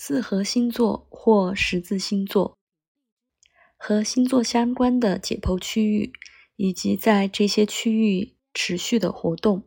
[0.00, 2.56] 四合星座或十字星座，
[3.76, 6.12] 和星座相关的解剖区域，
[6.54, 9.64] 以及在这些区域持续的活动。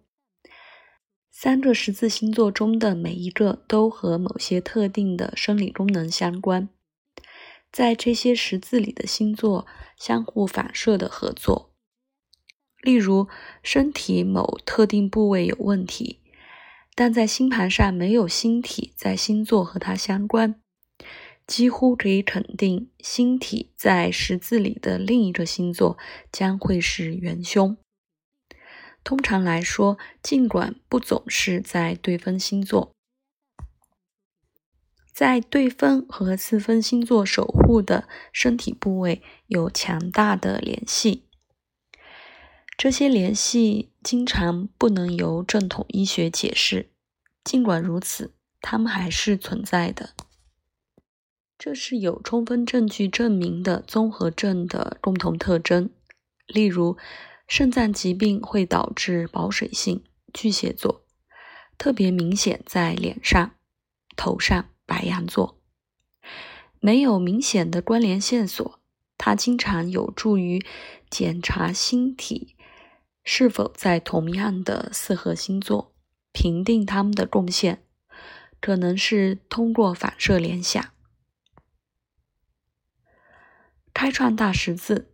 [1.30, 6.70] 三个十字星座中的每一个都和某些特定的生理功能相关。
[7.70, 9.68] 在这些十字里的星座
[9.98, 11.74] 相互反射的合作，
[12.82, 13.28] 例如
[13.62, 16.21] 身体某特定部位有问题，
[16.94, 20.62] 但在星盘上没有星体在星座和它相关，
[21.48, 25.98] 几乎可以肯定星体在十字里的另一个星座
[26.32, 27.78] 将会是元凶。
[29.04, 32.92] 通常来说，尽管不总是在对分星座。
[35.12, 41.26] 在对分和四分星座守护的身体部位有强大的联系，
[42.82, 46.90] 这些联系经常不能由正统医学解释。
[47.44, 50.16] 尽管如此，它们还是存在的。
[51.60, 55.92] 这是有充分证据证明的综合症的共同特征。
[56.48, 56.98] 例如，
[57.48, 61.06] 肾脏疾病会导致保水性巨蟹座，
[61.78, 63.52] 特别明显在脸上、
[64.16, 64.70] 头上。
[64.88, 65.60] 白羊座
[66.80, 68.80] 没有明显的关联线索，
[69.20, 70.66] 它经常有助于
[71.12, 72.56] 检查星体
[73.24, 75.94] 是否在同样的四合星座，
[76.32, 77.84] 评定他们的贡献，
[78.60, 80.84] 可能是通过反射联想。
[83.94, 85.14] 开创大十字，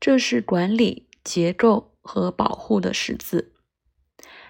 [0.00, 3.54] 这是管理结构和保护的十字，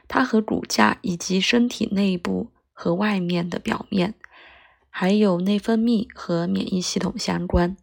[0.06, 2.52] 它和骨架以及身体内部。
[2.78, 4.16] 和外面的表面，
[4.90, 7.74] 还有内分泌和免疫系统相关。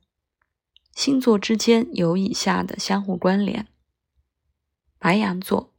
[0.93, 3.67] 星座之间有以下的相互关联：
[5.03, 5.73] 白羊座，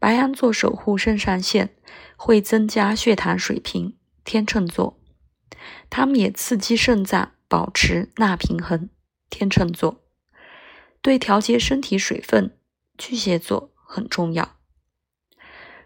[0.00, 1.76] 白羊座守护肾上腺，
[2.16, 3.92] 会增加血糖水平；
[4.24, 5.00] 天秤座，
[5.88, 8.88] 它们也刺激肾脏保持钠平衡；
[9.30, 10.04] 天秤座，
[11.00, 12.50] 对调节身体水分；
[12.98, 14.56] 巨蟹座很重要。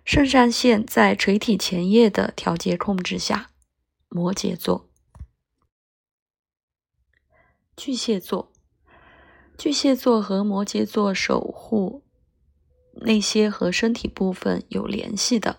[0.02, 3.50] 肾上腺在垂体前叶的调节控制下，
[4.08, 4.88] 摩羯座、
[7.76, 8.50] 巨蟹座、
[9.60, 12.03] 巨蟹座和摩羯座守护
[12.94, 15.59] 那些和身体部分有联系的，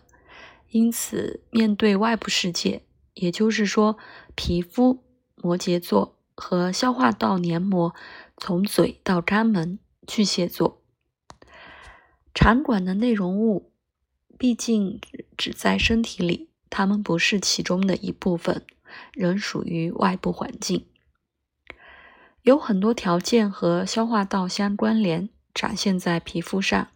[0.72, 2.81] 因此面对外部世界，
[3.13, 4.00] 也就是说
[4.34, 5.03] 皮肤，
[5.35, 7.94] 摩羯座和消化道黏膜
[8.38, 10.81] 从嘴到肛门，巨蟹座，
[12.34, 13.72] 肠管的内容物。
[14.35, 15.00] 毕竟
[15.38, 18.66] 只在身体里，它们不是其中的一部分，
[19.13, 20.88] 仍属于外部环境。
[22.44, 26.90] 有很多条件和消化道相关联，展现在皮肤上，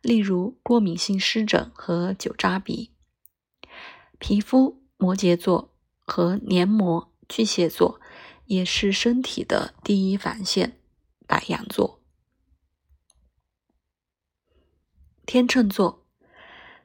[0.00, 2.92] 例如过敏性湿疹和酒渣鼻。
[4.18, 5.74] 皮肤摩羯座
[6.04, 8.00] 和黏膜巨蟹座
[8.44, 10.78] 也是身体的第一防线。
[11.26, 12.00] 白羊座、
[15.26, 16.04] 天秤座。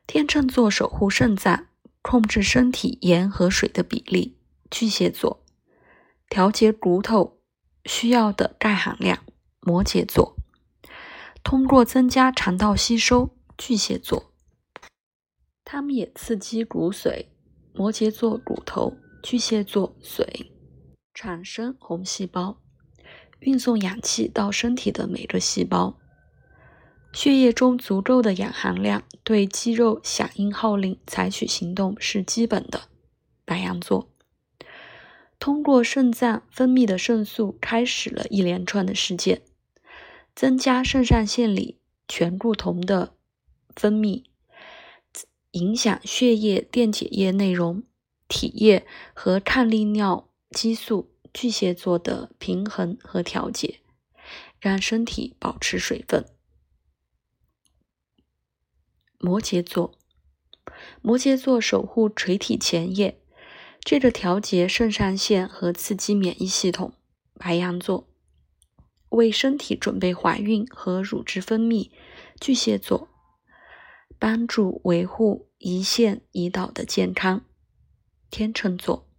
[0.08, 1.68] 天秤座守护肾脏，
[2.02, 4.36] 控制身体盐和水的比例；
[4.72, 5.46] 巨蟹座
[6.28, 7.40] 调节骨头
[7.86, 9.18] 需要的钙含量；
[9.60, 10.36] 摩羯座
[11.44, 14.32] 通过增加肠道吸收；巨蟹座
[15.64, 17.28] 它们也刺激骨髓；
[17.74, 20.52] 摩羯座骨头，巨蟹座髓
[21.14, 22.58] 产生红细胞，
[23.40, 25.98] 运送氧气到身体的每个细胞。
[27.14, 32.84] 血液中足够的氧含量对肌肉响应号令、采取行动是基本的。
[33.44, 34.11] 白羊座
[35.42, 39.42] 通过肾脏分泌的肾素开始了一连串的事件，
[40.36, 43.16] 增加肾上腺里醛固酮的
[43.76, 44.26] 分泌，
[45.54, 47.82] 影响血液电解液内容、
[48.28, 48.86] 体液
[49.16, 53.80] 和抗利尿激素巨蟹座的平衡和调节，
[54.60, 56.24] 让身体保持水分。
[59.18, 59.98] 摩羯座，
[61.02, 63.20] 摩羯座守护垂体前叶，
[63.84, 66.94] 这个调节肾上腺和刺激免疫系统。
[67.34, 68.08] 白羊座
[69.10, 71.90] 为身体准备怀孕和乳汁分泌。
[72.40, 73.10] 巨蟹座
[74.18, 77.44] 帮助维护胰腺胰岛的健康。
[78.30, 79.11] 天秤座